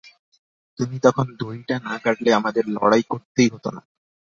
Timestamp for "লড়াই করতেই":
2.75-3.49